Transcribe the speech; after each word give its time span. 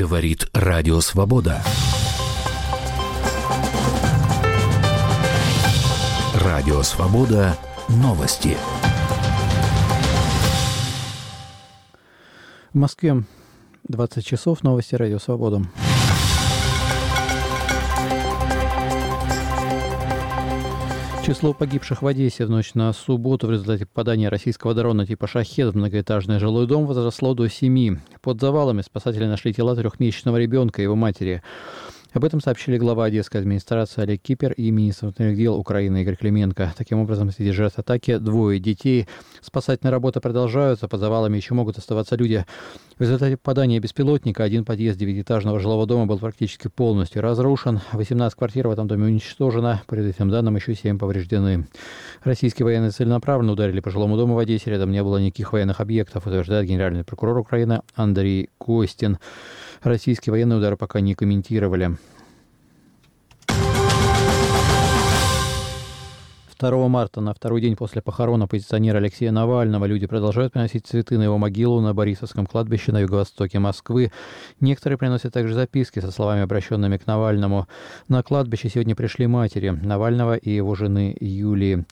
Говорит 0.00 0.48
Радио 0.54 1.00
Свобода. 1.00 1.60
Радио 6.42 6.80
Свобода. 6.80 7.58
Новости. 7.86 8.56
В 12.72 12.78
Москве 12.78 13.24
20 13.88 14.24
часов. 14.24 14.62
Новости 14.62 14.94
Радио 14.94 15.18
Свобода. 15.18 15.66
Число 21.30 21.54
погибших 21.54 22.02
в 22.02 22.06
Одессе 22.08 22.44
в 22.44 22.50
ночь 22.50 22.74
на 22.74 22.92
субботу 22.92 23.46
в 23.46 23.52
результате 23.52 23.86
попадания 23.86 24.28
российского 24.28 24.74
дрона 24.74 25.06
типа 25.06 25.28
«Шахед» 25.28 25.72
в 25.72 25.76
многоэтажный 25.76 26.40
жилой 26.40 26.66
дом 26.66 26.86
возросло 26.86 27.34
до 27.34 27.48
семи. 27.48 27.98
Под 28.20 28.40
завалами 28.40 28.82
спасатели 28.82 29.26
нашли 29.26 29.54
тела 29.54 29.76
трехмесячного 29.76 30.38
ребенка 30.38 30.82
и 30.82 30.86
его 30.86 30.96
матери. 30.96 31.44
Об 32.12 32.24
этом 32.24 32.40
сообщили 32.40 32.76
глава 32.76 33.04
Одесской 33.04 33.40
администрации 33.40 34.02
Олег 34.02 34.20
Кипер 34.20 34.50
и 34.52 34.72
министр 34.72 35.06
внутренних 35.06 35.36
дел 35.36 35.56
Украины 35.56 36.02
Игорь 36.02 36.16
Клименко. 36.16 36.74
Таким 36.76 36.98
образом, 36.98 37.30
среди 37.30 37.52
жертв 37.52 37.78
атаки 37.78 38.16
двое 38.18 38.58
детей. 38.58 39.06
Спасательные 39.40 39.92
работы 39.92 40.18
продолжаются, 40.20 40.88
под 40.88 40.98
завалами 40.98 41.36
еще 41.36 41.54
могут 41.54 41.78
оставаться 41.78 42.16
люди. 42.16 42.44
В 42.98 43.02
результате 43.02 43.36
попадания 43.36 43.78
беспилотника 43.78 44.42
один 44.42 44.64
подъезд 44.64 44.98
девятиэтажного 44.98 45.60
жилого 45.60 45.86
дома 45.86 46.06
был 46.06 46.18
практически 46.18 46.66
полностью 46.66 47.22
разрушен. 47.22 47.80
18 47.92 48.36
квартир 48.36 48.66
в 48.66 48.72
этом 48.72 48.88
доме 48.88 49.04
уничтожено. 49.04 49.80
По 49.86 49.94
этим 49.94 50.30
данным 50.30 50.56
еще 50.56 50.74
7 50.74 50.98
повреждены. 50.98 51.68
Российские 52.24 52.64
военные 52.64 52.90
целенаправленно 52.90 53.52
ударили 53.52 53.78
по 53.78 53.90
жилому 53.90 54.16
дому 54.16 54.34
в 54.34 54.38
Одессе. 54.38 54.70
Рядом 54.70 54.90
не 54.90 55.04
было 55.04 55.18
никаких 55.18 55.52
военных 55.52 55.80
объектов, 55.80 56.26
утверждает 56.26 56.66
генеральный 56.66 57.04
прокурор 57.04 57.38
Украины 57.38 57.82
Андрей 57.94 58.50
Костин. 58.58 59.18
Российские 59.82 60.32
военные 60.32 60.58
удары 60.58 60.76
пока 60.76 61.00
не 61.00 61.14
комментировали. 61.14 61.96
2 66.60 66.88
марта, 66.88 67.22
на 67.22 67.32
второй 67.32 67.62
день 67.62 67.74
после 67.74 68.02
похорон 68.02 68.42
оппозиционера 68.42 68.98
Алексея 68.98 69.30
Навального, 69.32 69.86
люди 69.86 70.06
продолжают 70.06 70.52
приносить 70.52 70.86
цветы 70.86 71.16
на 71.16 71.22
его 71.22 71.38
могилу 71.38 71.80
на 71.80 71.94
Борисовском 71.94 72.44
кладбище 72.44 72.92
на 72.92 73.00
юго-востоке 73.00 73.58
Москвы. 73.58 74.12
Некоторые 74.60 74.98
приносят 74.98 75.32
также 75.32 75.54
записки 75.54 76.00
со 76.00 76.10
словами, 76.10 76.42
обращенными 76.42 76.98
к 76.98 77.06
Навальному. 77.06 77.66
На 78.08 78.22
кладбище 78.22 78.68
сегодня 78.68 78.94
пришли 78.94 79.26
матери 79.26 79.70
Навального 79.70 80.36
и 80.36 80.50
его 80.50 80.74
жены 80.74 81.16
Юлии. 81.18 81.86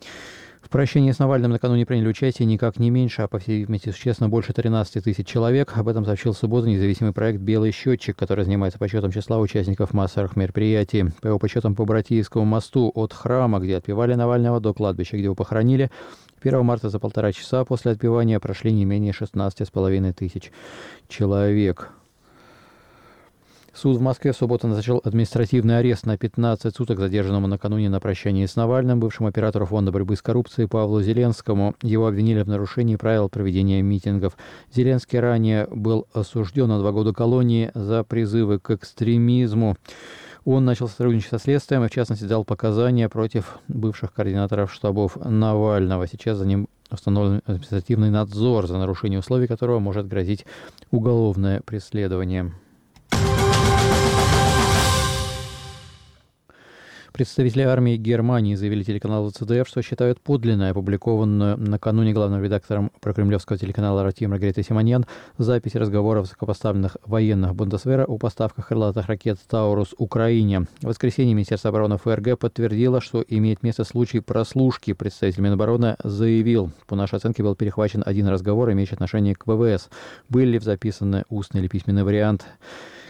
В 0.60 0.70
прощении 0.70 1.12
с 1.12 1.18
Навальным 1.18 1.52
накануне 1.52 1.86
приняли 1.86 2.08
участие 2.08 2.46
никак 2.46 2.78
не 2.78 2.90
меньше, 2.90 3.22
а 3.22 3.28
по 3.28 3.38
всей 3.38 3.64
вместе 3.64 3.92
существенно 3.92 4.28
больше 4.28 4.52
13 4.52 5.02
тысяч 5.02 5.26
человек. 5.26 5.76
Об 5.76 5.88
этом 5.88 6.04
сообщил 6.04 6.32
в 6.32 6.38
субботу 6.38 6.66
независимый 6.66 7.12
проект 7.12 7.40
«Белый 7.40 7.72
счетчик», 7.72 8.16
который 8.16 8.44
занимается 8.44 8.78
подсчетом 8.78 9.12
числа 9.12 9.38
участников 9.38 9.94
массовых 9.94 10.36
мероприятий. 10.36 11.06
По 11.22 11.28
его 11.28 11.38
подсчетам 11.38 11.74
по 11.74 11.84
Братийскому 11.84 12.44
мосту 12.44 12.90
от 12.94 13.12
храма, 13.12 13.60
где 13.60 13.76
отпевали 13.76 14.14
Навального, 14.14 14.60
до 14.60 14.74
кладбища, 14.74 15.16
где 15.16 15.24
его 15.24 15.34
похоронили, 15.34 15.90
1 16.42 16.64
марта 16.64 16.88
за 16.88 16.98
полтора 16.98 17.32
часа 17.32 17.64
после 17.64 17.92
отпевания 17.92 18.38
прошли 18.38 18.72
не 18.72 18.84
менее 18.84 19.12
16,5 19.12 20.12
тысяч 20.12 20.52
человек. 21.08 21.90
Суд 23.80 23.98
в 23.98 24.00
Москве 24.00 24.32
в 24.32 24.36
субботу 24.36 24.66
назначил 24.66 25.00
административный 25.04 25.78
арест 25.78 26.04
на 26.04 26.18
15 26.18 26.74
суток 26.74 26.98
задержанному 26.98 27.46
накануне 27.46 27.88
на 27.88 28.00
прощании 28.00 28.44
с 28.44 28.56
Навальным, 28.56 28.98
бывшему 28.98 29.28
оператору 29.28 29.66
Фонда 29.66 29.92
борьбы 29.92 30.16
с 30.16 30.20
коррупцией 30.20 30.66
Павлу 30.66 31.00
Зеленскому. 31.00 31.76
Его 31.82 32.08
обвинили 32.08 32.42
в 32.42 32.48
нарушении 32.48 32.96
правил 32.96 33.28
проведения 33.28 33.80
митингов. 33.80 34.36
Зеленский 34.74 35.20
ранее 35.20 35.68
был 35.70 36.08
осужден 36.12 36.66
на 36.66 36.80
два 36.80 36.90
года 36.90 37.12
колонии 37.12 37.70
за 37.72 38.02
призывы 38.02 38.58
к 38.58 38.72
экстремизму. 38.72 39.76
Он 40.44 40.64
начал 40.64 40.88
сотрудничать 40.88 41.30
со 41.30 41.38
следствием 41.38 41.84
и, 41.84 41.88
в 41.88 41.92
частности, 41.92 42.24
дал 42.24 42.44
показания 42.44 43.08
против 43.08 43.60
бывших 43.68 44.12
координаторов 44.12 44.74
штабов 44.74 45.16
Навального. 45.24 46.08
Сейчас 46.08 46.38
за 46.38 46.46
ним 46.46 46.66
установлен 46.90 47.42
административный 47.46 48.10
надзор, 48.10 48.66
за 48.66 48.76
нарушение 48.76 49.20
условий 49.20 49.46
которого 49.46 49.78
может 49.78 50.08
грозить 50.08 50.46
уголовное 50.90 51.60
преследование. 51.60 52.52
Представители 57.12 57.62
армии 57.62 57.96
Германии 57.96 58.54
заявили 58.54 58.82
телеканалу 58.82 59.30
ЦДФ, 59.30 59.66
что 59.66 59.82
считают 59.82 60.20
подлинной 60.20 60.70
опубликованную 60.70 61.56
накануне 61.56 62.12
главным 62.12 62.42
редактором 62.42 62.92
прокремлевского 63.00 63.58
телеканала 63.58 64.02
«Россия» 64.02 64.28
Маргарита 64.28 64.62
Симоньян 64.62 65.06
запись 65.38 65.74
разговоров 65.74 66.24
высокопоставленных 66.24 66.98
военных 67.06 67.54
Бундесвера 67.54 68.04
о 68.04 68.18
поставках 68.18 68.68
крылатых 68.68 69.06
ракет 69.06 69.38
«Таурус» 69.48 69.94
Украине. 69.96 70.66
В 70.80 70.86
воскресенье 70.86 71.34
Министерство 71.34 71.70
обороны 71.70 71.96
ФРГ 71.96 72.38
подтвердило, 72.38 73.00
что 73.00 73.24
имеет 73.26 73.62
место 73.62 73.84
случай 73.84 74.20
прослушки. 74.20 74.92
Представитель 74.92 75.42
Минобороны 75.42 75.96
заявил, 76.04 76.70
по 76.86 76.94
нашей 76.94 77.16
оценке 77.16 77.42
был 77.42 77.56
перехвачен 77.56 78.02
один 78.04 78.28
разговор, 78.28 78.70
имеющий 78.72 78.94
отношение 78.94 79.34
к 79.34 79.46
ВВС. 79.46 79.88
Были 80.28 80.52
ли 80.52 80.58
записаны 80.58 81.24
устный 81.30 81.62
или 81.62 81.68
письменный 81.68 82.04
вариант? 82.04 82.46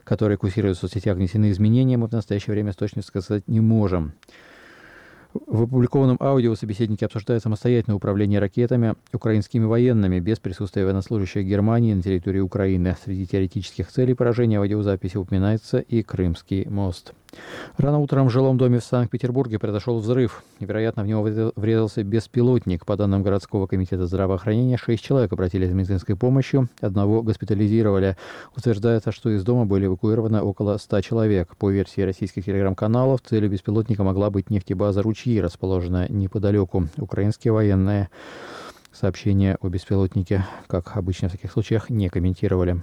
Которые 0.08 0.38
курсируют 0.38 0.78
в 0.78 0.80
соцсетях, 0.80 1.18
внесены 1.18 1.50
изменения, 1.50 1.98
мы 1.98 2.08
в 2.08 2.12
настоящее 2.12 2.54
время 2.54 2.72
с 2.72 2.76
точностью 2.76 3.20
сказать 3.20 3.46
не 3.46 3.60
можем. 3.60 4.14
В 5.46 5.64
опубликованном 5.64 6.16
аудио 6.18 6.54
собеседники 6.54 7.04
обсуждают 7.04 7.42
самостоятельное 7.42 7.96
управление 7.96 8.40
ракетами 8.40 8.94
украинскими 9.12 9.66
военными 9.66 10.18
без 10.18 10.38
присутствия 10.40 10.84
военнослужащих 10.84 11.44
Германии 11.44 11.92
на 11.92 12.02
территории 12.02 12.40
Украины. 12.40 12.96
Среди 13.04 13.26
теоретических 13.26 13.88
целей 13.88 14.14
поражения 14.14 14.58
в 14.58 14.62
аудиозаписи 14.62 15.18
упоминается 15.18 15.78
и 15.80 16.02
Крымский 16.02 16.64
мост. 16.66 17.12
Рано 17.76 17.98
утром 17.98 18.26
в 18.26 18.30
жилом 18.30 18.58
доме 18.58 18.80
в 18.80 18.84
Санкт-Петербурге 18.84 19.58
произошел 19.58 19.98
взрыв. 19.98 20.42
Вероятно, 20.60 21.04
в 21.04 21.06
него 21.06 21.22
врезался 21.22 22.02
беспилотник. 22.02 22.84
По 22.84 22.96
данным 22.96 23.22
городского 23.22 23.66
комитета 23.66 24.06
здравоохранения, 24.06 24.76
шесть 24.76 25.04
человек 25.04 25.32
обратились 25.32 25.68
за 25.68 25.74
медицинской 25.74 26.16
помощью, 26.16 26.68
одного 26.80 27.22
госпитализировали. 27.22 28.16
Утверждается, 28.56 29.12
что 29.12 29.30
из 29.30 29.44
дома 29.44 29.64
были 29.64 29.86
эвакуированы 29.86 30.40
около 30.40 30.76
100 30.76 31.00
человек. 31.02 31.56
По 31.56 31.70
версии 31.70 32.00
российских 32.00 32.44
телеграм-каналов, 32.44 33.20
целью 33.20 33.50
беспилотника 33.50 34.02
могла 34.02 34.30
быть 34.30 34.50
нефтебаза 34.50 35.02
«Ручьи», 35.02 35.40
расположенная 35.40 36.08
неподалеку. 36.08 36.88
Украинские 36.96 37.52
военные 37.52 38.08
сообщения 38.92 39.56
о 39.60 39.68
беспилотнике, 39.68 40.44
как 40.66 40.96
обычно 40.96 41.28
в 41.28 41.32
таких 41.32 41.52
случаях, 41.52 41.90
не 41.90 42.08
комментировали. 42.08 42.82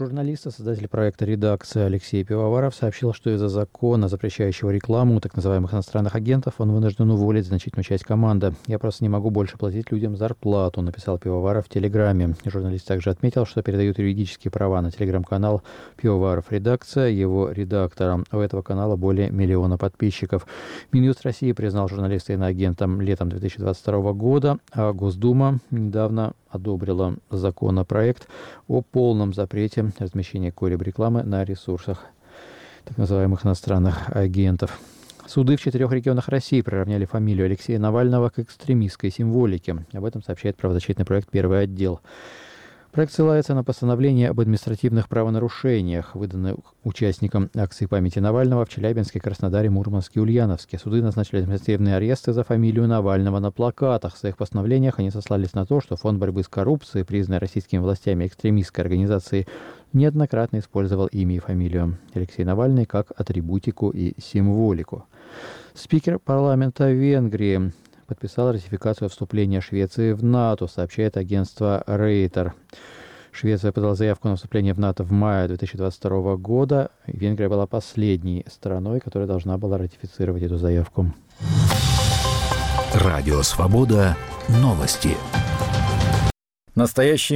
Журналист 0.00 0.46
и 0.46 0.50
создатель 0.50 0.88
проекта 0.88 1.26
«Редакция» 1.26 1.84
Алексей 1.84 2.24
Пивоваров 2.24 2.74
сообщил, 2.74 3.12
что 3.12 3.28
из-за 3.34 3.50
закона, 3.50 4.08
запрещающего 4.08 4.70
рекламу 4.70 5.20
так 5.20 5.36
называемых 5.36 5.74
иностранных 5.74 6.14
агентов, 6.14 6.54
он 6.56 6.72
вынужден 6.72 7.10
уволить 7.10 7.44
значительную 7.44 7.84
часть 7.84 8.04
команды. 8.04 8.54
«Я 8.66 8.78
просто 8.78 9.04
не 9.04 9.10
могу 9.10 9.28
больше 9.28 9.58
платить 9.58 9.92
людям 9.92 10.16
зарплату», 10.16 10.80
написал 10.80 11.18
Пивоваров 11.18 11.66
в 11.66 11.68
Телеграме. 11.68 12.34
Журналист 12.46 12.86
также 12.86 13.10
отметил, 13.10 13.44
что 13.44 13.62
передают 13.62 13.98
юридические 13.98 14.50
права 14.50 14.80
на 14.80 14.90
телеграм-канал 14.90 15.62
Пивоваров 15.98 16.50
«Редакция» 16.50 17.08
его 17.08 17.50
редактором. 17.50 18.24
У 18.32 18.38
этого 18.38 18.62
канала 18.62 18.96
более 18.96 19.30
миллиона 19.30 19.76
подписчиков. 19.76 20.46
Минюст 20.92 21.20
России 21.26 21.52
признал 21.52 21.90
журналиста 21.90 22.32
иноагентом 22.32 23.02
летом 23.02 23.28
2022 23.28 24.14
года, 24.14 24.56
а 24.72 24.94
Госдума 24.94 25.58
недавно 25.70 26.32
одобрила 26.50 27.16
законопроект 27.30 28.28
о 28.68 28.82
полном 28.82 29.32
запрете 29.32 29.92
размещения 29.98 30.52
колеб-рекламы 30.52 31.22
на 31.22 31.44
ресурсах 31.44 32.04
так 32.84 32.98
называемых 32.98 33.46
иностранных 33.46 34.10
агентов. 34.10 34.78
Суды 35.26 35.56
в 35.56 35.60
четырех 35.60 35.92
регионах 35.92 36.28
России 36.28 36.60
приравняли 36.60 37.04
фамилию 37.04 37.46
Алексея 37.46 37.78
Навального 37.78 38.30
к 38.30 38.40
экстремистской 38.40 39.10
символике. 39.10 39.84
Об 39.92 40.04
этом 40.04 40.22
сообщает 40.24 40.56
правозащитный 40.56 41.04
проект 41.04 41.30
«Первый 41.30 41.62
отдел». 41.62 42.00
Проект 42.92 43.12
ссылается 43.12 43.54
на 43.54 43.62
постановление 43.62 44.30
об 44.30 44.40
административных 44.40 45.08
правонарушениях, 45.08 46.16
выданных 46.16 46.56
участникам 46.82 47.48
акции 47.54 47.86
памяти 47.86 48.18
Навального 48.18 48.64
в 48.64 48.68
Челябинске, 48.68 49.20
Краснодаре, 49.20 49.70
Мурманске 49.70 50.18
и 50.18 50.22
Ульяновске. 50.22 50.76
Суды 50.76 51.00
назначили 51.00 51.42
административные 51.42 51.94
аресты 51.94 52.32
за 52.32 52.42
фамилию 52.42 52.88
Навального 52.88 53.38
на 53.38 53.52
плакатах. 53.52 54.16
В 54.16 54.18
своих 54.18 54.36
постановлениях 54.36 54.98
они 54.98 55.12
сослались 55.12 55.54
на 55.54 55.66
то, 55.66 55.80
что 55.80 55.94
Фонд 55.94 56.18
борьбы 56.18 56.42
с 56.42 56.48
коррупцией, 56.48 57.04
признанный 57.04 57.38
российскими 57.38 57.78
властями 57.78 58.26
экстремистской 58.26 58.82
организацией, 58.82 59.46
неоднократно 59.92 60.58
использовал 60.58 61.06
имя 61.06 61.36
и 61.36 61.38
фамилию 61.38 61.96
Алексея 62.12 62.44
Навальный 62.44 62.86
как 62.86 63.12
атрибутику 63.16 63.90
и 63.90 64.20
символику. 64.20 65.04
Спикер 65.74 66.18
парламента 66.18 66.90
Венгрии 66.90 67.72
подписал 68.10 68.50
ратификацию 68.50 69.08
вступления 69.08 69.60
Швеции 69.60 70.12
в 70.12 70.24
НАТО, 70.24 70.66
сообщает 70.66 71.16
агентство 71.16 71.84
Рейтер. 71.86 72.54
Швеция 73.30 73.70
подала 73.70 73.94
заявку 73.94 74.26
на 74.26 74.34
вступление 74.34 74.74
в 74.74 74.80
НАТО 74.80 75.04
в 75.04 75.12
мае 75.12 75.46
2022 75.46 76.34
года. 76.34 76.90
Венгрия 77.06 77.48
была 77.48 77.68
последней 77.68 78.44
страной, 78.50 78.98
которая 78.98 79.28
должна 79.28 79.58
была 79.58 79.78
ратифицировать 79.78 80.42
эту 80.42 80.56
заявку. 80.56 81.14
Радио 82.94 83.42
«Свобода». 83.42 84.16
Новости. 84.60 85.16
Настоящий 86.74 87.28